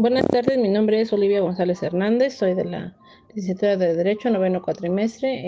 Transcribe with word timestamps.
buenas 0.00 0.26
tardes, 0.28 0.56
mi 0.56 0.70
nombre 0.70 0.98
es 0.98 1.12
Olivia 1.12 1.42
González 1.42 1.82
Hernández, 1.82 2.34
soy 2.34 2.54
de 2.54 2.64
la 2.64 2.96
licenciatura 3.34 3.76
de 3.76 3.94
Derecho, 3.94 4.30
noveno 4.30 4.62
cuatrimestre. 4.62 5.44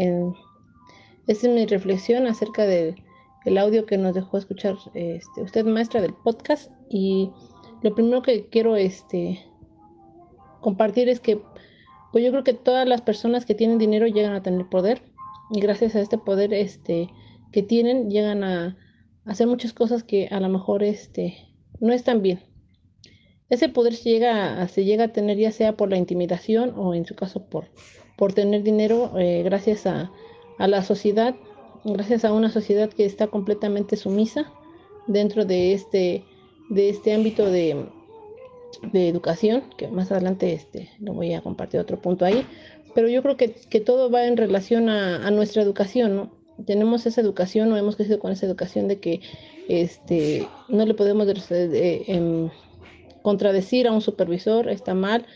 Esta 1.27 1.47
es 1.47 1.55
mi 1.55 1.65
reflexión 1.65 2.27
acerca 2.27 2.67
del 2.67 2.95
audio 3.57 3.87
que 3.87 3.97
nos 3.97 4.15
dejó 4.15 4.37
escuchar 4.37 4.77
este, 4.93 5.43
usted, 5.43 5.65
maestra 5.65 6.03
del 6.03 6.13
podcast. 6.13 6.71
Y 6.91 7.31
lo 7.81 7.95
primero 7.95 8.21
que 8.21 8.47
quiero 8.51 8.77
este, 8.77 9.43
compartir 10.61 11.09
es 11.09 11.19
que 11.19 11.41
pues 12.13 12.23
yo 12.23 12.31
creo 12.31 12.45
que 12.45 12.53
todas 12.53 12.87
las 12.87 13.01
personas 13.01 13.47
que 13.47 13.55
tienen 13.55 13.79
dinero 13.79 14.07
llegan 14.07 14.35
a 14.35 14.43
tener 14.43 14.69
poder 14.69 15.01
y 15.51 15.61
gracias 15.61 15.95
a 15.95 16.01
este 16.01 16.19
poder 16.19 16.53
este, 16.53 17.09
que 17.53 17.63
tienen 17.63 18.11
llegan 18.11 18.45
a, 18.45 18.77
hacer 19.25 19.47
muchas 19.47 19.73
cosas 19.73 20.03
que 20.03 20.29
a 20.31 20.41
lo 20.41 20.51
mejor 20.51 20.83
este, 20.83 21.39
no 21.81 21.95
están 21.95 22.21
bien. 22.21 22.52
Ese 23.53 23.69
poder 23.69 23.95
se 23.95 24.09
llega, 24.09 24.63
a, 24.63 25.09
tener 25.09 25.37
ya 25.37 25.53
sea 25.53 25.77
por 25.77 25.91
la 25.91 25.99
intimidación 25.99 26.73
o 26.75 26.95
en 26.95 27.05
su 27.05 27.15
caso 27.15 27.45
por, 27.45 28.33
tener 28.33 28.63
dinero 28.63 29.13
eh, 29.19 29.43
gracias 29.45 29.87
a, 29.87 30.11
la 30.59 30.83
sociedad, 30.83 31.35
gracias 31.85 32.25
a 32.25 32.33
una 32.33 32.49
sociedad 32.49 32.89
que 32.89 33.05
está 33.05 33.27
completamente 33.27 33.97
sumisa 33.97 34.51
dentro 35.07 35.45
de 35.45 35.75
este, 35.75 36.25
de 36.71 36.89
este 36.89 37.13
ámbito 37.13 37.45
de, 37.45 37.89
educación, 38.95 39.65
que 39.77 39.87
más 39.89 40.11
adelante 40.11 40.55
este, 40.55 40.89
lo 40.99 41.13
voy 41.13 41.35
a 41.35 41.43
compartir 41.43 41.79
otro 41.79 42.01
punto 42.01 42.25
ahí, 42.25 42.47
pero 42.95 43.11
yo 43.11 43.23
creo 43.23 43.37
que, 43.37 43.49
todo 43.81 44.11
va 44.11 44.27
en 44.27 44.39
relación 44.39 44.89
a, 44.89 45.27
a, 45.27 45.31
nuestra 45.31 45.61
educación, 45.61 46.17
¿no? 46.17 46.31
Tenemos 46.65 47.05
esa 47.05 47.21
educación 47.21 47.71
o 47.71 47.77
hemos 47.77 47.97
crecido 47.97 48.19
con 48.19 48.33
esa 48.33 48.47
educación 48.47 48.89
de 48.89 48.99
que 48.99 49.21
este, 49.69 50.49
no 50.69 50.87
le 50.87 50.95
podemos 50.95 51.29
eh, 51.51 52.05
em, 52.07 52.49
contradecir 53.23 53.87
a 53.87 53.93
un 53.93 54.01
supervisor, 54.01 54.69
está 54.69 54.95
mal. 54.95 55.27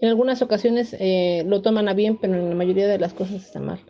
En 0.00 0.08
algunas 0.08 0.42
ocasiones 0.42 0.94
eh, 0.98 1.44
lo 1.46 1.62
toman 1.62 1.88
a 1.88 1.94
bien, 1.94 2.18
pero 2.18 2.34
en 2.34 2.50
la 2.50 2.54
mayoría 2.54 2.86
de 2.86 2.98
las 2.98 3.14
cosas 3.14 3.44
está 3.44 3.60
mal. 3.60 3.80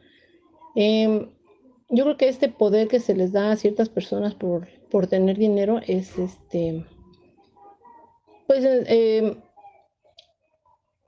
Eh, 0.77 1.29
yo 1.89 2.05
creo 2.05 2.17
que 2.17 2.29
este 2.29 2.49
poder 2.49 2.89
que 2.89 3.01
se 3.01 3.15
les 3.15 3.33
da 3.33 3.53
a 3.53 3.57
ciertas 3.57 3.89
personas 3.89 4.35
por, 4.35 4.69
por 4.91 5.07
tener 5.07 5.39
dinero 5.39 5.81
es 5.87 6.19
este 6.19 6.85
pues 8.47 8.65
eh, 8.65 9.37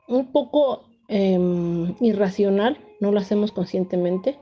un 0.09 0.33
poco 0.33 0.85
eh, 1.09 1.39
irracional, 2.01 2.79
no 3.01 3.13
lo 3.13 3.21
hacemos 3.21 3.53
conscientemente, 3.53 4.37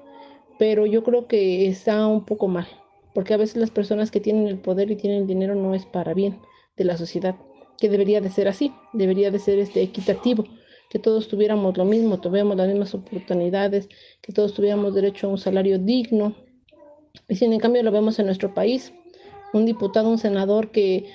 pero 0.58 0.86
yo 0.86 1.04
creo 1.04 1.26
que 1.26 1.68
está 1.68 2.06
un 2.06 2.24
poco 2.24 2.48
mal, 2.48 2.66
porque 3.14 3.34
a 3.34 3.38
veces 3.38 3.56
las 3.56 3.70
personas 3.70 4.10
que 4.10 4.20
tienen 4.20 4.46
el 4.46 4.58
poder 4.58 4.90
y 4.90 4.96
tienen 4.96 5.22
el 5.22 5.26
dinero 5.26 5.54
no 5.54 5.74
es 5.74 5.84
para 5.84 6.14
bien 6.14 6.40
de 6.76 6.84
la 6.84 6.96
sociedad, 6.96 7.36
que 7.78 7.88
debería 7.88 8.20
de 8.20 8.30
ser 8.30 8.48
así, 8.48 8.72
debería 8.92 9.30
de 9.30 9.38
ser 9.38 9.58
este 9.58 9.82
equitativo, 9.82 10.44
que 10.90 10.98
todos 10.98 11.28
tuviéramos 11.28 11.76
lo 11.76 11.84
mismo, 11.84 12.20
tuviéramos 12.20 12.56
las 12.56 12.68
mismas 12.68 12.94
oportunidades, 12.94 13.88
que 14.22 14.32
todos 14.32 14.54
tuviéramos 14.54 14.94
derecho 14.94 15.26
a 15.26 15.30
un 15.30 15.38
salario 15.38 15.78
digno. 15.78 16.34
Y 17.28 17.36
si 17.36 17.44
en 17.44 17.58
cambio 17.58 17.82
lo 17.82 17.90
vemos 17.90 18.18
en 18.18 18.26
nuestro 18.26 18.54
país, 18.54 18.92
un 19.52 19.66
diputado, 19.66 20.08
un 20.08 20.18
senador 20.18 20.70
que 20.70 21.06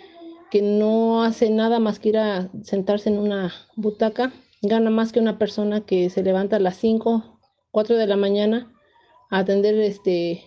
que 0.51 0.61
no 0.61 1.23
hace 1.23 1.49
nada 1.49 1.79
más 1.79 1.97
que 1.97 2.09
ir 2.09 2.17
a 2.17 2.49
sentarse 2.61 3.09
en 3.09 3.17
una 3.17 3.53
butaca, 3.77 4.33
gana 4.61 4.89
más 4.89 5.13
que 5.13 5.21
una 5.21 5.39
persona 5.39 5.85
que 5.85 6.09
se 6.09 6.23
levanta 6.23 6.57
a 6.57 6.59
las 6.59 6.75
5, 6.75 7.39
4 7.71 7.95
de 7.95 8.05
la 8.05 8.17
mañana 8.17 8.71
a 9.31 9.39
atender 9.39 9.75
este 9.75 10.43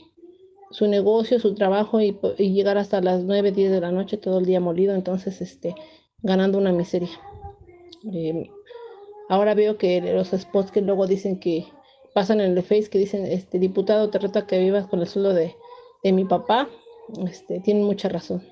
su 0.70 0.88
negocio, 0.88 1.40
su 1.40 1.54
trabajo 1.54 2.00
y, 2.00 2.18
llegar 2.36 2.76
hasta 2.76 3.00
las 3.00 3.24
9, 3.24 3.52
10 3.52 3.70
de 3.70 3.80
la 3.80 3.92
noche 3.92 4.18
todo 4.18 4.40
el 4.40 4.44
día 4.44 4.60
molido, 4.60 4.94
entonces 4.94 5.40
este 5.40 5.74
ganando 6.24 6.58
una 6.58 6.72
miseria. 6.72 7.20
Em, 8.12 8.46
ahora 9.28 9.54
veo 9.54 9.78
que 9.78 10.00
los 10.00 10.30
spots 10.30 10.72
que 10.72 10.80
luego 10.80 11.06
dicen 11.06 11.38
que 11.38 11.66
pasan 12.14 12.40
en 12.40 12.56
el 12.56 12.62
Face 12.62 12.88
que 12.90 12.98
dicen 12.98 13.24
este 13.26 13.58
diputado 13.58 14.10
te 14.10 14.18
reto 14.18 14.46
que 14.46 14.58
vivas 14.58 14.86
con 14.86 15.00
el 15.00 15.06
sueldo 15.06 15.34
de, 15.34 15.54
de 16.02 16.12
mi 16.12 16.24
papá, 16.24 16.68
este, 17.26 17.60
tienen 17.60 17.84
mucha 17.84 18.08
razón. 18.08 18.42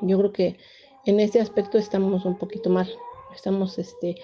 Yo 0.00 0.18
creo 0.18 0.32
que 0.32 0.56
en 1.04 1.20
este 1.20 1.40
aspecto 1.40 1.78
estamos 1.78 2.24
un 2.24 2.38
poquito 2.38 2.70
mal, 2.70 2.88
estamos 3.34 3.78
este, 3.78 4.16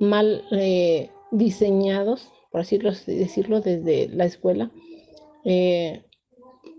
mal 0.00 0.44
eh, 0.50 1.10
diseñados, 1.30 2.32
por 2.50 2.62
así 2.62 2.78
decirlo, 2.78 3.60
desde 3.60 4.08
la 4.08 4.24
escuela. 4.24 4.70
Eh, 5.44 6.02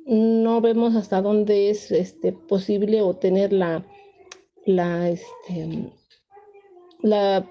no 0.05 0.59
vemos 0.59 0.95
hasta 0.95 1.21
dónde 1.21 1.69
es 1.69 1.91
este, 1.91 2.33
posible 2.33 3.01
obtener 3.01 3.53
la, 3.53 3.85
la, 4.65 5.09
este, 5.09 5.91
la, 7.01 7.47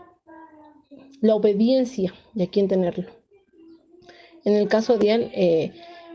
la 1.21 1.35
obediencia 1.35 2.15
a 2.41 2.47
quién 2.47 2.69
tenerlo. 2.69 3.09
En 4.45 4.55
el 4.55 4.69
caso 4.69 4.97
de 4.97 5.11
él, 5.11 5.31
eh, 5.35 5.73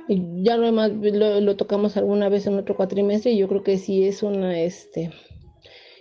ya 0.07 0.57
lo, 0.57 0.71
lo, 0.71 1.41
lo, 1.41 1.55
tocamos 1.55 1.97
alguna 1.97 2.29
vez 2.29 2.47
en 2.47 2.57
otro 2.57 2.75
cuatrimestre 2.75 3.31
y 3.31 3.37
yo 3.37 3.47
creo 3.47 3.63
que 3.63 3.77
sí 3.77 4.05
es 4.05 4.23
una, 4.23 4.59
este, 4.59 5.11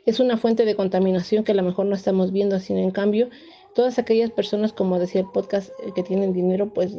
es 0.07 0.21
una 0.21 0.37
fuente 0.37 0.65
de 0.65 0.75
contaminación 0.75 1.45
que 1.45 1.53
a 1.53 1.55
lo 1.55 1.63
mejor 1.63 1.87
no 1.87 1.95
estamos 1.95 2.33
viendo, 2.33 2.57
así 2.57 2.73
en 2.73 2.91
cambio, 2.91 3.31
todas 3.75 3.99
aquellas 3.99 4.31
personas, 4.31 4.73
como 4.73 4.99
decía 4.99 5.23
el 5.23 5.31
podcast, 5.33 5.71
eh, 5.85 5.93
que 5.95 6.03
tienen 6.03 6.33
dinero, 6.33 6.73
pues 6.73 6.97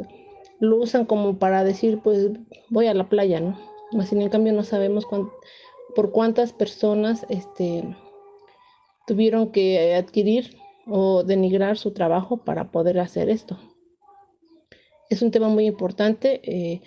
lo 0.60 0.78
usan 0.78 1.06
como 1.06 1.38
para 1.38 1.64
decir, 1.64 2.00
pues 2.04 2.30
voy 2.70 2.88
a 2.88 2.94
la 2.94 3.10
playa, 3.10 3.40
¿no? 3.40 3.58
Así 4.00 4.16
en 4.16 4.30
cambio 4.30 4.54
no 4.54 4.64
sabemos 4.64 5.06
por 5.94 6.12
cuántas 6.12 6.53
personas 6.53 7.25
este, 7.29 7.84
tuvieron 9.07 9.51
que 9.51 9.96
adquirir 9.96 10.57
o 10.88 11.23
denigrar 11.23 11.78
su 11.78 11.91
trabajo 11.91 12.38
para 12.38 12.72
poder 12.72 13.00
hacer 13.00 13.29
esto 13.29 13.57
es 15.09 15.22
un 15.22 15.31
tema 15.31 15.50
muy 15.50 15.66
importante. 15.66 16.41
Eh, 16.44 16.81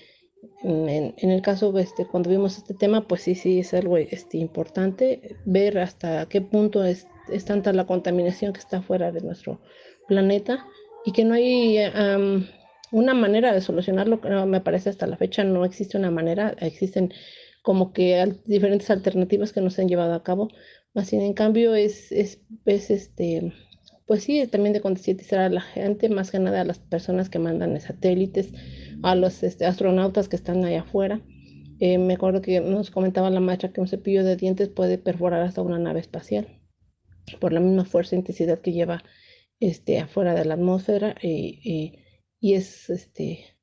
en, 0.62 1.30
el 1.30 1.42
caso, 1.42 1.76
este, 1.78 2.06
cuando 2.06 2.30
vimos 2.30 2.58
este 2.58 2.74
tema, 2.74 3.06
pues 3.06 3.22
sí, 3.22 3.34
sí, 3.34 3.60
es 3.60 3.74
algo 3.74 3.96
este, 3.96 4.38
importante 4.38 5.36
ver 5.44 5.78
hasta 5.78 6.26
qué 6.28 6.40
punto 6.40 6.84
es, 6.84 7.06
tanta 7.44 7.72
la 7.72 7.86
contaminación 7.86 8.52
que 8.52 8.60
está 8.60 8.80
fuera 8.80 9.12
de 9.12 9.20
nuestro 9.20 9.60
planeta 10.06 10.66
y 11.04 11.12
que 11.12 11.24
no 11.24 11.34
hay 11.34 11.78
una 12.90 13.12
manera 13.12 13.52
de 13.52 13.60
solucionarlo, 13.60 14.18
me 14.46 14.62
parece 14.62 14.88
hasta 14.88 15.06
la 15.06 15.18
fecha 15.18 15.44
no 15.44 15.64
existe 15.66 15.98
una 15.98 16.10
manera, 16.10 16.54
existen 16.60 17.12
como 17.68 17.92
que 17.92 18.34
diferentes 18.46 18.88
alternativas 18.88 19.52
que 19.52 19.60
nos 19.60 19.78
han 19.78 19.88
llevado 19.88 20.14
a 20.14 20.22
cabo, 20.22 20.48
más 20.94 21.12
en 21.12 21.34
cambio 21.34 21.74
es, 21.74 22.10
es, 22.12 22.40
es 22.64 22.90
este 22.90 23.52
pues 24.06 24.24
sí, 24.24 24.46
también 24.46 24.72
de 24.72 24.80
concientizar 24.80 25.40
a 25.40 25.50
la 25.50 25.60
gente, 25.60 26.08
más 26.08 26.30
que 26.30 26.38
nada 26.38 26.62
a 26.62 26.64
las 26.64 26.78
personas 26.78 27.28
que 27.28 27.38
mandan 27.38 27.78
satélites, 27.78 28.54
a 29.02 29.14
los 29.14 29.42
este, 29.42 29.66
astronautas 29.66 30.30
que 30.30 30.36
están 30.36 30.64
allá 30.64 30.80
afuera. 30.80 31.20
Eh, 31.78 31.98
me 31.98 32.14
acuerdo 32.14 32.40
que 32.40 32.62
nos 32.62 32.90
comentaba 32.90 33.28
la 33.28 33.40
maestra 33.40 33.70
que 33.70 33.82
un 33.82 33.86
cepillo 33.86 34.24
de 34.24 34.36
dientes 34.36 34.70
puede 34.70 34.96
perforar 34.96 35.42
hasta 35.42 35.60
una 35.60 35.78
nave 35.78 36.00
espacial 36.00 36.48
por 37.38 37.52
la 37.52 37.60
misma 37.60 37.84
fuerza 37.84 38.16
e 38.16 38.20
intensidad 38.20 38.60
que 38.60 38.72
lleva 38.72 39.04
este, 39.60 39.98
afuera 39.98 40.32
de 40.32 40.46
la 40.46 40.54
atmósfera 40.54 41.16
y, 41.20 42.00
y 42.40 42.54
es 42.54 42.88
este, 42.88 43.58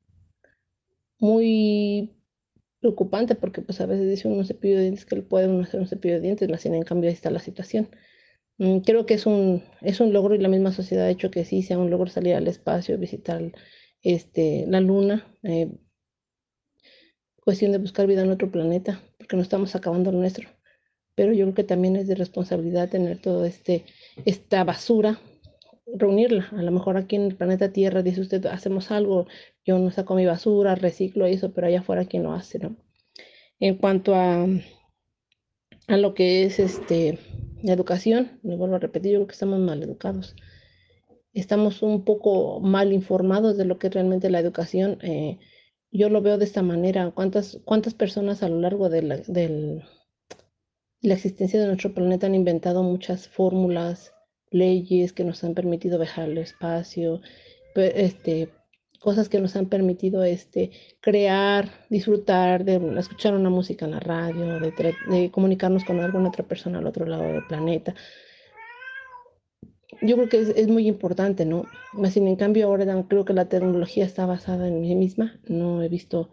muy 1.18 2.16
preocupante 2.85 3.34
porque 3.34 3.63
pues 3.63 3.81
a 3.81 3.88
veces 3.88 4.07
dice 4.07 4.28
un 4.28 4.46
cepillo 4.46 4.75
de 4.75 4.84
dientes 4.84 5.06
que 5.07 5.16
le 5.16 5.23
puede 5.23 5.46
hacer 5.62 5.79
un 5.79 5.88
cepillo 5.88 6.16
de 6.16 6.22
dientes, 6.22 6.50
más 6.50 6.62
sin 6.62 6.75
en 6.75 6.84
cambio 6.84 7.09
ahí 7.09 7.16
está 7.16 7.31
la 7.31 7.40
situación. 7.40 7.90
Mm, 8.59 8.79
creo 8.79 9.07
que 9.07 9.16
es 9.16 9.25
un, 9.25 9.63
es 9.81 10.00
un 10.00 10.13
logro 10.13 10.35
y 10.35 10.38
la 10.38 10.50
misma 10.50 10.72
sociedad 10.72 11.06
ha 11.07 11.09
hecho 11.09 11.31
que 11.31 11.46
sí 11.46 11.63
sea 11.63 11.79
un 11.79 11.90
logro 11.90 12.09
salir 12.12 12.35
al 12.35 12.47
espacio, 12.47 13.00
visitar 13.00 13.41
este, 14.03 14.66
la 14.68 14.81
luna. 14.81 15.25
Eh, 15.41 15.72
cuestión 17.44 17.72
de 17.72 17.79
buscar 17.79 18.06
vida 18.06 18.22
en 18.22 18.31
otro 18.31 18.51
planeta, 18.51 19.02
porque 19.17 19.35
no 19.35 19.41
estamos 19.41 19.75
acabando 19.75 20.12
el 20.12 20.19
nuestro. 20.19 20.47
Pero 21.16 21.34
yo 21.34 21.46
creo 21.46 21.56
que 21.56 21.63
también 21.63 21.96
es 21.96 22.07
de 22.07 22.16
responsabilidad 22.16 22.90
tener 22.90 23.19
todo 23.19 23.46
este, 23.46 23.84
esta 24.25 24.63
basura, 24.63 25.20
reunirla. 25.85 26.47
A 26.52 26.61
lo 26.61 26.72
mejor 26.72 26.97
aquí 26.97 27.16
en 27.16 27.23
el 27.23 27.35
planeta 27.35 27.72
Tierra 27.72 28.02
dice 28.02 28.22
usted, 28.22 28.46
hacemos 28.47 28.91
algo, 28.91 29.28
yo 29.66 29.78
no 29.79 29.91
saco 29.91 30.16
mi 30.16 30.26
basura, 30.26 30.76
reciclo 30.76 31.26
eso, 31.26 31.53
pero 31.53 31.67
allá 31.67 31.79
afuera 31.79 32.05
quién 32.05 32.23
lo 32.23 32.34
hace, 32.34 32.59
¿no? 32.59 32.76
En 33.59 33.76
cuanto 33.76 34.16
a, 34.16 34.46
a 35.87 35.97
lo 35.97 36.14
que 36.14 36.43
es 36.43 36.59
este 36.59 37.20
la 37.64 37.73
educación, 37.73 38.40
me 38.43 38.55
vuelvo 38.55 38.76
a 38.76 38.79
repetir, 38.79 39.14
yo 39.14 39.20
creo 39.20 39.28
que 39.28 39.34
estamos 39.34 39.59
mal 39.59 39.82
educados. 39.82 40.35
Estamos 41.34 41.82
un 41.82 42.05
poco 42.05 42.59
mal 42.59 42.93
informados 42.93 43.58
de 43.58 43.66
lo 43.66 43.79
que 43.79 43.88
es 43.88 43.93
realmente 43.93 44.29
la 44.29 44.40
educación. 44.40 44.99
Eh, 45.02 45.40
yo 45.91 46.09
lo 46.09 46.22
veo 46.22 46.38
de 46.38 46.46
esta 46.46 46.61
manera. 46.61 47.11
¿Cuántas, 47.11 47.59
cuántas 47.66 47.93
personas 47.93 48.43
a 48.43 48.49
lo 48.49 48.59
largo 48.59 48.90
de 48.90 49.02
la, 49.02 49.20
la 51.02 51.14
existencia 51.14 51.59
de 51.59 51.67
nuestro 51.67 51.93
planeta 51.93 52.28
han 52.28 52.35
inventado 52.35 52.84
muchas 52.84 53.28
fórmulas, 53.28 54.15
leyes 54.52 55.14
que 55.14 55.24
nos 55.24 55.44
han 55.44 55.53
permitido 55.53 55.97
viajar 55.97 56.26
al 56.26 56.38
espacio, 56.38 57.22
este, 57.76 58.50
cosas 59.06 59.30
que 59.30 59.40
nos 59.40 59.56
han 59.56 59.68
permitido 59.68 60.24
este, 60.24 60.72
crear, 61.00 61.70
disfrutar, 61.92 62.66
de 62.66 62.78
escuchar 62.97 63.36
una 63.36 63.52
música 63.52 63.86
en 63.86 63.92
la 63.92 64.00
radio, 64.00 64.59
de, 64.59 65.30
comunicarnos 65.32 65.86
con 65.86 66.00
alguna 66.00 66.30
otra 66.30 66.44
persona 66.44 66.80
al 66.80 66.88
otro 66.88 67.06
lado 67.06 67.24
del 67.24 67.46
planeta. 67.46 67.94
yo 70.02 70.16
creo 70.16 70.30
que 70.30 70.40
es, 70.42 70.68
muy 70.68 70.88
importante, 70.88 71.46
¿no? 71.46 71.66
Más 71.94 72.14
sin 72.14 72.28
en 72.28 72.36
cambio 72.36 72.66
ahora 72.66 73.06
creo 73.08 73.26
que 73.26 73.34
la 73.34 73.48
tecnología 73.48 74.06
está 74.06 74.26
basada 74.26 74.68
en 74.68 74.84
sí 74.84 74.96
misma, 74.96 75.40
no 75.48 75.84
he 75.84 75.88
visto 75.88 76.30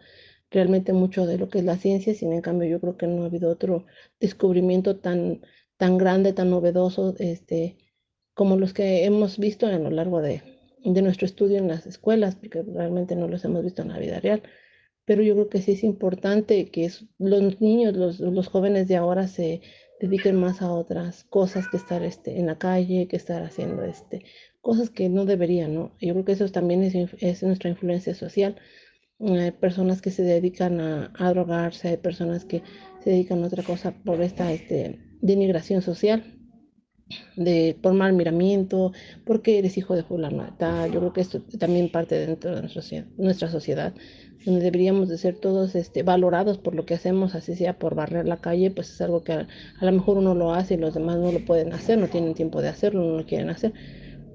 realmente 0.49 0.93
mucho 0.93 1.25
de 1.27 1.37
lo 1.37 1.49
que 1.49 1.59
es 1.59 1.65
la 1.65 1.77
ciencia, 1.77 2.15
sin 2.15 2.33
en 2.33 2.41
cambio 2.41 2.67
yo 2.69 2.79
creo 2.79 2.97
que 2.97 3.07
no 3.07 3.23
ha 3.23 3.25
habido 3.27 3.51
otro 3.51 3.85
descubrimiento 4.19 4.97
tan, 4.97 5.41
tan 5.77 5.99
grande, 5.99 6.33
tan 6.33 6.49
novedoso, 6.49 7.15
este, 7.19 7.77
como 8.33 8.57
los 8.57 8.73
que 8.73 9.05
hemos 9.05 9.37
visto 9.37 9.67
a 9.67 9.77
lo 9.77 9.89
largo 9.89 10.21
de, 10.21 10.41
de 10.83 11.01
nuestro 11.01 11.25
estudio 11.25 11.57
en 11.57 11.67
las 11.67 11.85
escuelas, 11.85 12.35
porque 12.35 12.63
realmente 12.63 13.15
no 13.15 13.27
los 13.27 13.45
hemos 13.45 13.63
visto 13.63 13.81
en 13.81 13.89
la 13.89 13.99
vida 13.99 14.19
real. 14.19 14.43
Pero 15.05 15.21
yo 15.21 15.33
creo 15.33 15.49
que 15.49 15.61
sí 15.61 15.73
es 15.73 15.83
importante 15.83 16.69
que 16.69 16.89
los 17.17 17.61
niños, 17.61 17.95
los, 17.95 18.19
los 18.19 18.47
jóvenes 18.47 18.87
de 18.87 18.95
ahora 18.95 19.27
se 19.27 19.61
dediquen 19.99 20.35
más 20.35 20.61
a 20.61 20.71
otras 20.71 21.25
cosas 21.25 21.67
que 21.67 21.77
estar 21.77 22.03
este, 22.03 22.39
en 22.39 22.47
la 22.47 22.57
calle, 22.57 23.07
que 23.07 23.17
estar 23.17 23.43
haciendo 23.43 23.83
este, 23.83 24.23
cosas 24.61 24.89
que 24.89 25.09
no 25.09 25.25
deberían, 25.25 25.75
¿no? 25.75 25.91
Yo 25.99 26.13
creo 26.13 26.25
que 26.25 26.31
eso 26.31 26.47
también 26.49 26.83
es, 26.83 26.95
es 27.19 27.43
nuestra 27.43 27.69
influencia 27.69 28.15
social. 28.15 28.55
Hay 29.19 29.51
personas 29.51 30.01
que 30.01 30.11
se 30.11 30.23
dedican 30.23 30.79
a, 30.79 31.13
a, 31.15 31.29
drogarse, 31.29 31.89
hay 31.89 31.97
personas 31.97 32.45
que 32.45 32.63
se 33.01 33.11
dedican 33.11 33.43
a 33.43 33.47
otra 33.47 33.63
cosa 33.63 33.93
por 34.03 34.21
esta 34.21 34.51
este, 34.51 34.99
denigración 35.21 35.81
social 35.81 36.42
de 37.35 37.75
por 37.81 37.93
mal 37.93 38.13
miramiento, 38.13 38.91
porque 39.25 39.59
eres 39.59 39.77
hijo 39.77 39.95
de 39.95 40.03
fulano. 40.03 40.45
Yo 40.91 40.99
creo 40.99 41.13
que 41.13 41.21
esto 41.21 41.41
también 41.59 41.89
parte 41.89 42.15
dentro 42.15 42.55
de 42.55 42.61
nuestra, 42.61 43.05
nuestra 43.17 43.49
sociedad, 43.49 43.93
donde 44.45 44.61
deberíamos 44.61 45.09
de 45.09 45.17
ser 45.17 45.35
todos 45.35 45.75
este, 45.75 46.03
valorados 46.03 46.57
por 46.57 46.75
lo 46.75 46.85
que 46.85 46.93
hacemos, 46.93 47.35
así 47.35 47.55
sea 47.55 47.77
por 47.77 47.95
barrer 47.95 48.27
la 48.27 48.37
calle, 48.37 48.71
pues 48.71 48.91
es 48.91 49.01
algo 49.01 49.23
que 49.23 49.33
a, 49.33 49.47
a, 49.79 49.85
lo 49.85 49.91
mejor 49.91 50.17
uno 50.17 50.35
lo 50.35 50.53
hace 50.53 50.73
y 50.73 50.77
los 50.77 50.93
demás 50.93 51.17
no 51.17 51.31
lo 51.31 51.45
pueden 51.45 51.73
hacer, 51.73 51.97
no 51.97 52.07
tienen 52.07 52.33
tiempo 52.33 52.61
de 52.61 52.69
hacerlo, 52.69 53.03
no 53.03 53.17
lo 53.17 53.25
quieren 53.25 53.49
hacer. 53.49 53.73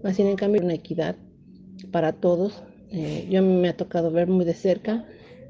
Así 0.04 0.22
en 0.22 0.36
cambio 0.36 0.62
una 0.62 0.74
equidad 0.74 1.16
para 1.90 2.12
todos. 2.12 2.62
Eh, 2.90 3.26
yo 3.30 3.42
me 3.42 3.68
ha 3.68 3.76
tocado 3.76 4.10
ver 4.10 4.28
muy 4.28 4.44
de 4.44 4.54
cerca 4.54 5.04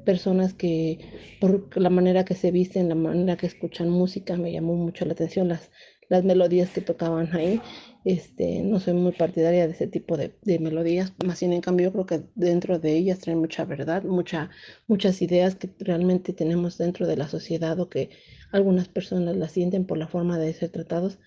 personas 0.05 0.53
que 0.53 0.99
por 1.39 1.77
la 1.77 1.89
manera 1.89 2.25
que 2.25 2.33
se 2.33 2.51
visten, 2.51 2.89
la 2.89 2.95
manera 2.95 3.37
que 3.37 3.47
escuchan 3.47 3.89
música, 3.89 4.35
me 4.37 4.51
llamó 4.51 4.75
mucho 4.75 5.05
la 5.05 5.13
atención 5.13 5.47
las, 5.47 5.69
las 6.09 6.23
melodías 6.23 6.71
que 6.71 6.81
tocaban 6.81 7.33
ahí. 7.33 7.61
Este, 8.05 8.61
no 8.63 8.79
soy 8.79 8.93
muy 8.93 9.11
partidaria 9.11 9.67
de 9.67 9.73
ese 9.73 9.87
tipo 9.87 10.17
de, 10.17 10.33
de, 10.41 10.59
melodías, 10.59 11.13
más 11.25 11.41
bien 11.41 11.51
en 11.51 11.61
cambio 11.61 11.91
creo 11.91 12.05
que 12.05 12.23
dentro 12.35 12.79
de 12.79 12.95
ellas 12.95 13.19
traen 13.19 13.39
mucha 13.39 13.65
verdad, 13.65 14.03
mucha, 14.03 14.49
muchas 14.87 15.21
ideas 15.21 15.55
que 15.55 15.69
realmente 15.79 16.31
tenemos 16.31 16.77
dentro 16.77 17.07
de 17.07 17.17
la 17.17 17.27
sociedad 17.27 17.77
o 17.79 17.89
que 17.89 18.09
algunas 18.53 18.87
personas 18.87 19.35
las 19.35 19.51
sienten 19.51 19.85
por 19.85 19.97
la 19.97 20.07
forma 20.07 20.39
de 20.39 20.53
ser 20.53 20.69
tratados, 20.69 21.19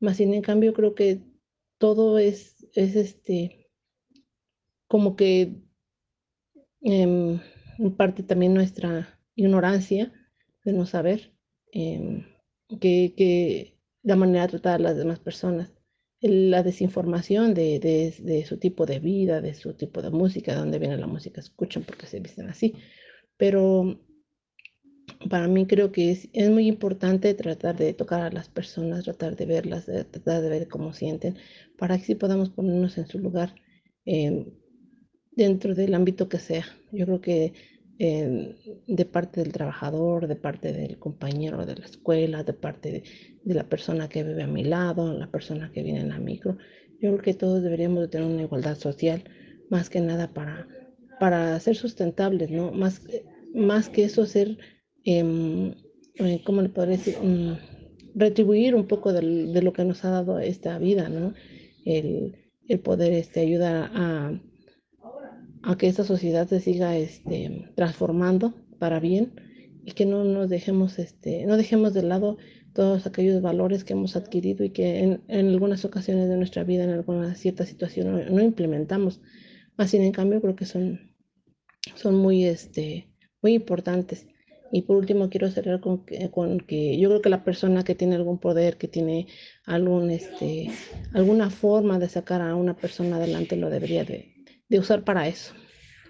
más 0.00 0.18
bien 0.18 0.34
en 0.34 0.42
cambio 0.42 0.74
creo 0.74 0.94
que 0.94 1.22
todo 1.78 2.18
es, 2.18 2.66
es 2.74 2.94
este, 2.94 3.70
como 4.86 5.16
que 5.16 5.62
en 6.82 7.40
parte 7.96 8.22
también 8.22 8.52
nuestra 8.54 9.18
ignorancia 9.34 10.12
de 10.64 10.72
no 10.72 10.84
saber 10.84 11.32
eh, 11.72 12.24
que, 12.80 13.14
que 13.16 13.77
la 14.08 14.16
manera 14.16 14.44
de 14.44 14.52
tratar 14.52 14.76
a 14.76 14.82
las 14.82 14.96
demás 14.96 15.18
personas, 15.18 15.70
la 16.22 16.62
desinformación 16.62 17.52
de, 17.52 17.78
de, 17.78 18.44
su 18.46 18.56
tipo 18.56 18.86
de 18.86 19.00
vida, 19.00 19.42
de 19.42 19.52
su 19.52 19.74
tipo 19.74 20.00
de 20.00 20.08
música, 20.10 20.52
de 20.52 20.60
dónde 20.60 20.78
viene 20.78 20.96
la 20.96 21.06
música, 21.06 21.42
escuchan 21.42 21.84
porque 21.84 22.06
se 22.06 22.18
visten 22.18 22.48
así. 22.48 22.74
Pero 23.36 24.00
para 25.28 25.46
mí 25.46 25.66
creo 25.66 25.92
que 25.92 26.10
es, 26.10 26.30
es, 26.32 26.48
muy 26.48 26.68
importante 26.68 27.34
tratar 27.34 27.76
de 27.76 27.92
tocar 27.92 28.22
a 28.22 28.30
las 28.30 28.48
personas, 28.48 29.04
tratar 29.04 29.36
de 29.36 29.44
verlas, 29.44 29.84
tratar 29.84 30.40
de 30.40 30.48
ver 30.48 30.68
cómo 30.68 30.94
sienten, 30.94 31.36
para 31.76 31.98
que 31.98 32.04
sí 32.04 32.14
podamos 32.14 32.48
ponernos 32.48 32.96
en 32.96 33.06
su 33.06 33.18
lugar 33.18 33.54
eh, 34.06 34.46
dentro 35.32 35.74
del 35.74 35.92
ámbito 35.92 36.30
que 36.30 36.38
sea. 36.38 36.64
Yo 36.92 37.04
creo 37.04 37.20
que 37.20 37.52
de 37.98 39.04
parte 39.10 39.42
del 39.42 39.52
trabajador, 39.52 40.28
de 40.28 40.36
parte 40.36 40.72
del 40.72 40.98
compañero 40.98 41.66
de 41.66 41.74
la 41.74 41.84
escuela, 41.84 42.44
de 42.44 42.52
parte 42.52 43.02
de, 43.44 43.54
la 43.54 43.68
persona 43.68 44.08
que 44.08 44.22
vive 44.22 44.42
a 44.42 44.46
mi 44.46 44.62
lado, 44.62 45.12
la 45.12 45.30
persona 45.30 45.72
que 45.72 45.82
viene 45.82 46.00
en 46.00 46.10
la 46.10 46.18
micro. 46.18 46.58
Yo 47.00 47.10
creo 47.10 47.22
que 47.22 47.34
todos 47.34 47.62
deberíamos 47.62 48.02
de 48.02 48.08
tener 48.08 48.28
una 48.28 48.42
igualdad 48.42 48.76
social, 48.76 49.24
más 49.68 49.90
que 49.90 50.00
nada 50.00 50.32
para, 50.32 50.68
para 51.18 51.58
ser 51.58 51.74
sustentables, 51.74 52.50
¿no? 52.50 52.70
Más, 52.70 53.02
más 53.52 53.88
que 53.88 54.04
eso, 54.04 54.26
ser, 54.26 54.58
eh, 55.04 55.74
¿cómo 56.44 56.62
le 56.62 56.68
podría 56.68 56.98
decir? 56.98 57.16
Um, 57.20 57.56
retribuir 58.14 58.74
un 58.74 58.86
poco 58.86 59.12
de, 59.12 59.22
lo 59.60 59.72
que 59.72 59.84
nos 59.84 60.04
ha 60.04 60.10
dado 60.10 60.38
esta 60.38 60.78
vida, 60.78 61.08
¿no? 61.08 61.34
El, 61.84 62.36
el 62.68 62.80
poder 62.80 63.12
este, 63.12 63.40
ayudar 63.40 63.90
a 63.92 64.40
a 65.62 65.76
que 65.76 65.88
esta 65.88 66.04
sociedad 66.04 66.48
se 66.48 66.60
siga 66.60 66.96
este, 66.96 67.70
transformando 67.74 68.54
para 68.78 69.00
bien 69.00 69.32
y 69.84 69.92
que 69.92 70.06
no 70.06 70.24
nos 70.24 70.48
dejemos, 70.48 70.98
este, 70.98 71.46
no 71.46 71.56
dejemos 71.56 71.94
de 71.94 72.02
lado 72.02 72.36
todos 72.74 73.06
aquellos 73.06 73.42
valores 73.42 73.84
que 73.84 73.94
hemos 73.94 74.16
adquirido 74.16 74.64
y 74.64 74.70
que 74.70 75.00
en, 75.00 75.22
en 75.28 75.48
algunas 75.48 75.84
ocasiones 75.84 76.28
de 76.28 76.36
nuestra 76.36 76.62
vida, 76.62 76.84
en 76.84 76.90
alguna 76.90 77.34
cierta 77.34 77.66
situación, 77.66 78.34
no, 78.34 78.42
implementamos. 78.42 79.20
Más 79.76 79.90
sin 79.90 80.02
en 80.02 80.12
cambio, 80.12 80.40
creo 80.40 80.54
que 80.54 80.66
son, 80.66 81.12
son 81.94 82.14
muy, 82.14 82.44
este, 82.44 83.08
muy 83.42 83.54
importantes. 83.54 84.26
Y 84.70 84.82
por 84.82 84.96
último, 84.96 85.30
quiero 85.30 85.50
cerrar 85.50 85.80
con 85.80 86.04
que, 86.04 86.30
con 86.30 86.60
que, 86.60 86.98
yo 86.98 87.08
creo 87.08 87.22
que 87.22 87.30
la 87.30 87.42
persona 87.42 87.82
que 87.84 87.94
tiene 87.94 88.16
algún 88.16 88.38
poder, 88.38 88.76
que 88.76 88.86
tiene 88.86 89.26
algún, 89.64 90.10
este, 90.10 90.70
alguna 91.14 91.48
forma 91.48 91.98
de 91.98 92.08
sacar 92.08 92.42
a 92.42 92.54
una 92.54 92.76
persona 92.76 93.16
adelante, 93.16 93.56
lo 93.56 93.70
debería 93.70 94.04
de, 94.04 94.37
de 94.68 94.78
usar 94.78 95.04
para 95.04 95.28
eso. 95.28 95.54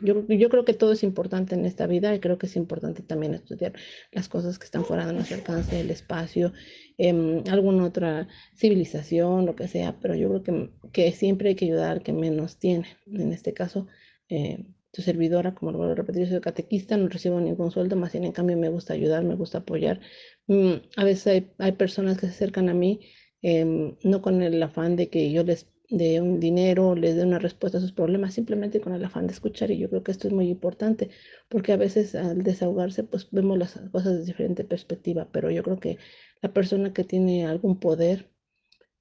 Yo, 0.00 0.26
yo, 0.28 0.49
creo 0.49 0.64
que 0.64 0.75
todo 0.75 0.93
es 0.93 1.02
importante 1.02 1.56
en 1.56 1.64
esta 1.66 1.87
vida 1.87 2.14
y 2.14 2.20
creo 2.20 2.38
que 2.38 2.46
es 2.46 2.55
importante 2.55 3.02
también 3.02 3.34
estudiar 3.34 3.72
las 4.12 4.28
cosas 4.28 4.58
que 4.58 4.64
están 4.64 4.84
fuera 4.84 5.06
de 5.06 5.12
nuestro 5.12 5.37
alcance, 5.37 5.81
el 5.81 5.90
espacio, 5.90 6.52
eh, 6.99 7.43
alguna 7.50 7.84
otra 7.84 8.28
civilización, 8.55 9.44
lo 9.44 9.56
que 9.56 9.66
sea, 9.66 9.99
pero 10.00 10.14
yo 10.14 10.28
creo 10.28 10.43
que, 10.43 10.70
que, 10.93 11.12
siempre 11.12 11.50
hay 11.50 11.55
que 11.56 11.64
ayudar 11.64 11.90
al 11.90 12.02
que 12.02 12.12
menos 12.12 12.58
tiene. 12.58 12.87
En 13.06 13.32
este 13.32 13.55
caso, 13.55 13.88
eh, 14.28 14.66
tu 14.93 15.02
servidora, 15.02 15.55
como 15.55 15.72
lo 15.72 15.78
vuelvo 15.78 16.00
a 16.00 16.26
soy 16.26 16.40
catequista, 16.40 16.96
no 16.96 17.08
recibo 17.08 17.40
ningún 17.40 17.70
sueldo, 17.70 17.96
más 17.96 18.12
bien 18.12 18.25
en 18.25 18.32
cambio 18.32 18.56
me 18.56 18.69
gusta 18.69 18.94
ayudar, 18.94 19.25
me 19.25 19.34
gusta 19.34 19.58
apoyar. 19.58 20.00
Mm, 20.46 20.75
a 20.96 21.05
veces 21.05 21.26
hay, 21.26 21.52
hay, 21.58 21.72
personas 21.72 22.19
que 22.19 22.26
se 22.26 22.32
acercan 22.32 22.69
a 22.69 22.75
mí, 22.75 23.00
eh, 23.43 23.94
no 24.02 24.22
con 24.22 24.43
el 24.43 24.62
afán 24.62 24.96
de 24.96 25.08
que 25.08 25.31
yo 25.31 25.44
les 25.44 25.69
de 25.90 26.20
un 26.20 26.38
dinero, 26.38 26.94
les 26.94 27.17
dé 27.17 27.24
una 27.24 27.39
respuesta 27.39 27.79
a 27.79 27.81
sus 27.81 27.93
problemas, 27.93 28.34
simplemente 28.34 28.81
con 28.81 28.93
el 28.93 29.05
afán 29.05 29.27
de 29.27 29.32
escuchar. 29.32 29.70
Y 29.70 29.79
yo 29.79 29.89
creo 29.89 30.03
que 30.03 30.13
esto 30.13 30.29
es 30.29 30.34
muy 30.34 30.48
importante, 30.48 31.10
porque 31.48 31.72
a 31.72 31.77
veces 31.77 32.15
al 32.15 32.43
desahogarse, 32.43 33.05
pues 33.05 33.29
vemos 33.31 33.58
las 33.58 33.81
cosas 33.91 34.15
desde 34.15 34.27
diferente 34.27 34.65
perspectiva, 34.65 35.29
pero 35.32 35.51
yo 35.51 35.63
creo 35.63 35.81
que 35.81 35.98
la 36.43 36.53
persona 36.53 36.93
que 36.93 37.05
tiene 37.05 37.46
algún 37.46 37.81
poder, 37.81 38.31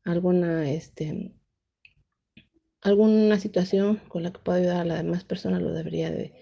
alguna, 0.03 0.71
este, 0.71 1.33
alguna 2.81 3.39
situación 3.39 3.97
con 4.07 4.23
la 4.23 4.31
que 4.31 4.39
pueda 4.39 4.59
ayudar 4.59 4.77
a 4.77 4.85
la 4.85 4.97
demás 4.97 5.23
persona, 5.25 5.59
lo 5.59 5.73
debería 5.73 6.09
de, 6.11 6.33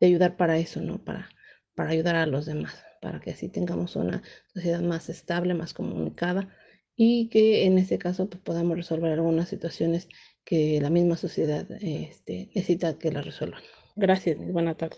de 0.00 0.06
ayudar 0.06 0.36
para 0.36 0.58
eso, 0.58 0.80
¿no? 0.82 1.02
Para, 1.02 1.30
para 1.74 1.90
ayudar 1.90 2.16
a 2.16 2.26
los 2.26 2.46
demás, 2.46 2.84
para 3.00 3.20
que 3.20 3.30
así 3.30 3.48
tengamos 3.48 3.96
una 3.96 4.22
sociedad 4.52 4.82
más 4.82 5.08
estable, 5.08 5.54
más 5.54 5.72
comunicada 5.72 6.54
y 6.96 7.28
que 7.28 7.64
en 7.64 7.78
este 7.78 7.98
caso 7.98 8.28
pues, 8.28 8.42
podamos 8.42 8.76
resolver 8.76 9.12
algunas 9.12 9.48
situaciones 9.48 10.08
que 10.44 10.80
la 10.80 10.90
misma 10.90 11.16
sociedad 11.16 11.66
este, 11.80 12.50
necesita 12.54 12.98
que 12.98 13.10
la 13.10 13.22
resuelvan. 13.22 13.62
Gracias, 13.96 14.36
buena 14.38 14.74
tarde. 14.74 14.96